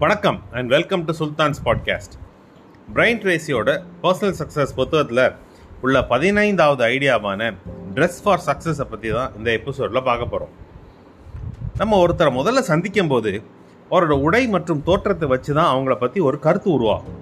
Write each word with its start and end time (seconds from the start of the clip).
வணக்கம் 0.00 0.38
and 0.50 0.70
welcome 0.70 1.02
to 1.06 1.12
Sultan's 1.18 1.60
podcast 1.66 2.14
Brian 2.94 3.20
ட்ரேசியோட 3.22 3.70
personal 4.02 4.34
success 4.38 4.74
புத்தகத்தில் 4.74 5.34
உள்ள 5.80 6.02
பதினைந்தாவது 6.02 6.84
ஐடியாவான 6.84 7.54
ட்ரெஸ் 7.94 8.18
ஃபார் 8.24 8.42
சக்ஸஸை 8.46 8.86
பற்றி 8.90 9.10
தான் 9.10 9.32
இந்த 9.36 9.50
எபிசோடில் 9.50 10.02
பார்க்க 10.02 10.26
போகிறோம் 10.26 10.52
நம்ம 11.76 12.00
ஒருத்தரை 12.06 12.32
முதல்ல 12.40 12.58
சந்திக்கும் 12.58 13.08
போது 13.08 13.32
அவரோட 13.90 14.16
உடை 14.26 14.42
மற்றும் 14.48 14.82
தோற்றத்தை 14.82 15.28
வச்சு 15.28 15.52
தான் 15.52 15.70
அவங்கள 15.74 15.96
பற்றி 15.96 16.20
ஒரு 16.20 16.38
கருத்து 16.38 16.70
உருவாகும். 16.72 17.18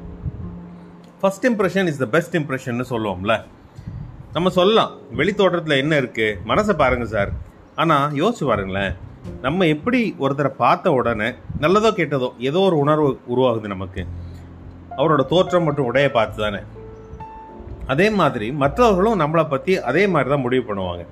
First 1.21 1.47
impression 1.47 1.87
is 1.87 1.97
the 1.97 2.07
best 2.07 2.37
impression 2.37 2.93
சொல்லுவோம்ல. 2.95 3.45
நம்ம 4.33 4.51
சொல்லலாம் 4.51 4.93
வெளி 5.11 5.35
தோற்றத்தில் 5.35 5.77
என்ன 5.77 6.01
இருக்குது 6.01 6.39
மனசை 6.47 6.73
பாருங்கள் 6.73 7.15
சார் 7.17 7.33
ஆனால் 7.75 8.13
யோசிச்சு 8.13 8.47
பாருங்களேன். 8.47 8.95
நம்ம 9.45 9.67
எப்படி 9.75 10.01
ஒருத்தரை 10.25 10.51
பார்த்த 10.63 10.93
உடனே 10.99 11.29
நல்லதோ 11.63 11.91
கெட்டதோ 11.99 12.29
ஏதோ 12.49 12.61
ஒரு 12.69 12.77
உணர்வு 12.85 13.11
உருவாகுது 13.33 13.69
நமக்கு. 13.75 14.03
அவரோட 14.99 15.23
தோற்றம் 15.33 15.67
மற்றும் 15.67 15.89
உடையை 15.91 16.11
பார்த்து 16.17 16.39
தானே 16.45 16.61
அதே 17.93 18.07
மாதிரி 18.21 18.49
மற்றவர்களும் 18.63 19.21
நம்மளை 19.23 19.45
பற்றி 19.53 19.73
அதே 19.91 20.03
மாதிரி 20.15 20.29
தான் 20.33 20.45
முடிவு 20.47 20.65
பண்ணுவாங்க. 20.69 21.05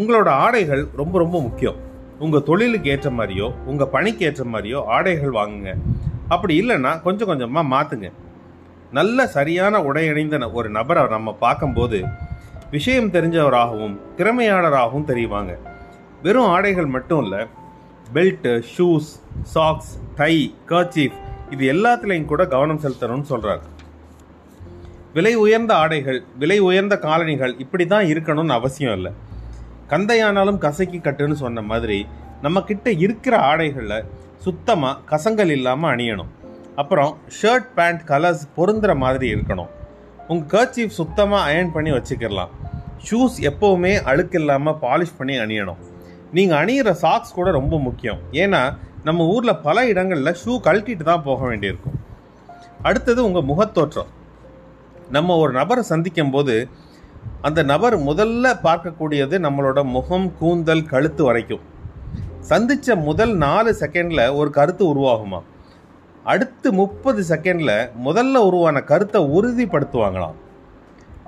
உங்களோட 0.00 0.28
ஆடைகள் 0.44 0.82
ரொம்ப 1.00 1.14
ரொம்ப 1.22 1.36
முக்கியம். 1.46 1.78
உங்கள் 2.24 2.46
தொழிலுக்கு 2.48 2.90
ஏற்ற 2.94 3.08
மாதிரியோ 3.18 3.46
உங்கள் 3.70 3.92
பணிக்கு 3.94 4.24
ஏற்ற 4.28 4.42
மாதிரியோ 4.54 4.80
ஆடைகள் 4.96 5.36
வாங்குங்க. 5.38 5.72
அப்படி 6.34 6.54
இல்லைன்னா 6.62 6.92
கொஞ்சம் 7.06 7.30
கொஞ்சமாக 7.30 7.70
மாற்றுங்க 7.74 8.10
நல்ல 8.98 9.26
சரியான 9.36 9.80
உடையணிந்த 9.88 10.38
ஒரு 10.58 10.68
நபரை 10.78 11.02
நம்ம 11.16 11.32
பார்க்கும்போது 11.44 11.98
விஷயம் 12.76 13.12
தெரிஞ்சவராகவும் 13.14 13.96
திறமையாளராகவும் 14.18 15.08
தெரிவாங்க. 15.10 15.52
வெறும் 16.22 16.48
ஆடைகள் 16.54 16.88
மட்டும் 16.94 17.22
இல்லை 17.24 17.42
belt 18.14 18.52
shoes 18.76 19.10
socks 19.54 19.90
tie 20.16 20.54
kerchief 20.68 21.18
இது 21.50 21.64
எல்லாத்துலேயும் 21.74 22.30
கூட 22.32 22.42
கவனம் 22.46 22.80
செலுத்தணும்னு 22.82 23.28
சொல்கிறார் 23.32 23.62
விலை 25.14 25.34
உயர்ந்த 25.34 25.72
ஆடைகள் 25.74 26.18
விலை 26.38 26.58
உயர்ந்த 26.58 26.96
காலணிகள் 26.98 27.54
இப்படி 27.58 27.86
தான் 27.86 28.04
இருக்கணும்னு 28.04 28.54
அவசியம் 28.58 28.96
இல்லை. 28.96 29.12
கந்தையானாலும் 29.92 30.58
கசக்கி 30.64 30.98
கட்டுன்னு 30.98 31.36
சொன்ன 31.44 31.62
மாதிரி 31.70 31.98
நம்ம 32.42 32.62
கிட்ட 32.62 32.90
இருக்கிற 33.04 33.36
ஆடைகளில் 33.50 34.06
சுத்தமாக 34.44 35.00
கசங்கள் 35.10 35.52
இல்லாமல் 35.56 35.90
அணியணும். 35.94 36.30
அப்புறம் 36.76 37.16
ஷர்ட் 37.38 37.70
பேண்ட் 37.74 38.02
கலர்ஸ் 38.12 38.44
பொருந்துற 38.56 38.92
மாதிரி 38.96 39.34
இருக்கணும். 39.34 39.70
உங்கள் 40.28 40.50
கர்ச்சீஃப் 40.54 40.98
சுத்தமாக 41.00 41.48
அயர்ன் 41.50 41.74
பண்ணி 41.76 41.90
வச்சுக்கிடலாம். 41.90 42.52
ஷூஸ் 43.08 43.38
எப்போவுமே 43.50 43.92
அழுக்கு 44.12 44.38
இல்லாமல் 44.40 44.78
பாலிஷ் 44.82 45.18
பண்ணி 45.18 45.36
அணியணும். 45.38 45.80
நீங்கள் 46.36 46.60
அணியிற 46.62 46.90
சாக்ஸ் 47.04 47.36
கூட 47.38 47.50
ரொம்ப 47.50 47.78
முக்கியம். 47.78 48.20
ஏன்னா 48.42 48.62
நம்ம 49.08 49.26
ஊரில் 49.34 49.62
பல 49.66 49.86
இடங்களில் 49.92 50.38
ஷூ 50.42 50.52
கழட்டிட்டு 50.66 51.04
தான் 51.10 51.26
போக 51.28 51.40
வேண்டியிருக்கும். 51.46 51.98
அடுத்தது 52.82 53.20
உங்கள் 53.24 53.48
முகத்தோற்றம். 53.50 54.10
நம்ம 55.16 55.36
ஒரு 55.36 55.52
நபரை 55.52 55.82
சந்திக்கும் 55.82 56.30
போது 56.30 56.54
அந்த 57.46 57.60
நபர் 57.62 57.96
முதல்ல 58.08 58.46
பார்க்கக்கூடியது 58.66 59.36
நம்மளோட 59.46 59.80
முகம் 59.96 60.28
கூந்தல் 60.40 60.84
கழுத்து 60.92 61.24
வரைக்கும். 61.24 61.64
சந்தித்த 62.50 62.96
முதல் 63.08 63.34
நாலு 63.46 63.70
செகண்டில் 63.80 64.24
ஒரு 64.34 64.50
கருத்து 64.58 64.84
உருவாகுமா? 64.94 65.40
அடுத்து 66.24 66.68
முப்பது 66.72 67.20
செகண்டில் 67.28 67.76
முதல்ல 68.06 68.36
உருவான 68.48 68.80
கருத்தை 68.92 69.20
உறுதிப்படுத்துவாங்களாம். 69.36 70.38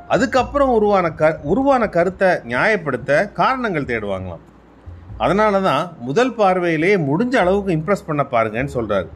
அதுக்கப்புறம் 0.08 0.72
உருவான 0.78 1.06
க 1.20 1.30
உருவான 1.52 1.82
கருத்தை 1.88 2.30
நியாயப்படுத்த 2.52 3.32
காரணங்கள் 3.32 3.90
தேடுவாங்களாம். 3.92 4.42
அதனால 5.24 5.60
தான் 5.60 5.82
முதல் 6.00 6.34
பார்வையிலேயே 6.34 6.96
முடிஞ்ச 7.08 7.34
அளவுக்கு 7.36 7.76
இம்ப்ரெஸ் 7.78 8.08
பண்ண 8.08 8.22
பாருங்கன்னு 8.32 8.74
சொல்கிறாரு 8.76 9.08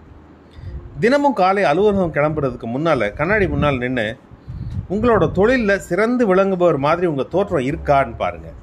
தினமும் 1.01 1.39
காலை 1.41 1.62
அலுவலகம் 1.62 2.15
கிளம்புறதுக்கு 2.17 2.67
முன்னால் 2.67 3.12
கண்ணாடி 3.15 3.47
முன்னால் 3.49 3.83
நின்று 3.84 4.06
உங்களோட 4.91 5.25
தொழிலில் 5.33 5.84
சிறந்து 5.89 6.25
விளங்குபவர் 6.27 6.78
மாதிரி 6.78 7.06
உங்கள் 7.06 7.28
தோற்றம் 7.28 7.67
இருக்கான்னு 7.71 8.15
பாருங்கள் 8.17 8.56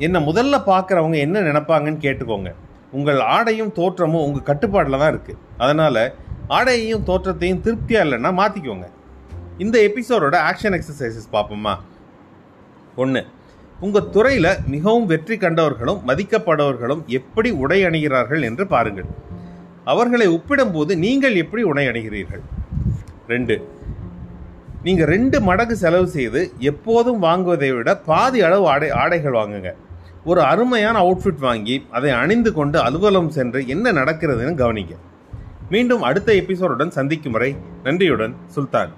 என்னை 0.00 0.20
முதல்ல 0.28 0.56
பார்க்குறவங்க 0.66 1.16
என்ன 1.18 1.40
நினைப்பாங்கன்னு 1.40 2.04
கேட்டுக்கோங்க. 2.04 2.50
உங்கள் 2.92 3.20
ஆடையும் 3.34 3.72
தோற்றமும் 3.72 4.24
உங்கள் 4.26 4.42
கட்டுப்பாட்டில் 4.42 4.98
தான் 4.98 5.12
இருக்குது 5.14 5.38
அதனால் 5.58 6.02
ஆடையையும் 6.48 7.04
தோற்றத்தையும் 7.04 7.60
திருப்தியாக 7.60 8.06
இல்லைன்னா 8.06 8.30
மாற்றிக்கோங்க 8.40 8.86
இந்த 9.58 9.76
எபிசோடோட 9.88 10.36
ஆக்ஷன் 10.50 10.76
எக்ஸசைசஸ் 10.78 11.28
பார்ப்போமா? 11.32 11.74
ஒன்று 12.96 13.22
உங்கள் 13.84 14.10
துறையில் 14.14 14.58
மிகவும் 14.72 15.06
வெற்றி 15.12 15.36
கண்டவர்களும் 15.36 16.00
மதிக்கப்படவர்களும் 16.08 17.00
எப்படி 17.18 17.50
உடை 17.62 17.78
அணிகிறார்கள் 17.84 18.42
என்று 18.48 18.64
பாருங்கள். 18.66 19.08
அவர்களை 19.92 20.26
ஒப்பிடும்போது 20.36 20.92
நீங்கள் 21.04 21.36
எப்படி 21.42 21.62
உடை 21.70 21.84
அணிகிறீர்கள்? 21.92 22.42
ரெண்டு 23.32 23.56
நீங்கள் 24.86 25.10
ரெண்டு 25.14 25.36
மடங்கு 25.48 25.76
செலவு 25.76 26.08
செய்து 26.16 26.40
எப்போதும் 26.70 27.18
வாங்குவதை 27.22 27.70
விட 27.76 27.90
பாதி 28.10 28.40
அளவு 28.46 28.64
ஆடை 28.74 28.90
ஆடைகள் 29.02 29.38
வாங்குங்க. 29.40 29.72
ஒரு 30.30 30.40
அருமையான 30.52 30.96
அவுட்ஃபிட் 31.04 31.44
வாங்கி 31.48 31.76
அதை 31.90 32.10
அணிந்து 32.22 32.50
கொண்டு 32.52 32.78
அலுவலகம் 32.86 33.34
சென்று 33.38 33.60
என்ன 33.74 33.92
நடக்கிறதுன்னு 33.92 34.60
கவனிங்க. 34.62 34.96
மீண்டும் 35.74 36.02
அடுத்த 36.08 36.32
எபிசோடுடன் 36.32 36.96
சந்திக்கும் 36.98 37.36
வரை 37.36 37.50
நன்றியுடன் 37.86 38.34
சுல்தான். 38.54 38.92